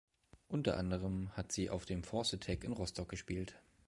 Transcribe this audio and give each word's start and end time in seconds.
Unter 0.47 0.77
anderem 0.77 1.29
hat 1.37 1.51
sie 1.51 1.69
auf 1.69 1.85
dem 1.85 2.03
Force 2.03 2.33
Attack 2.33 2.63
in 2.63 2.71
Rostock 2.71 3.07
gespielt. 3.07 3.53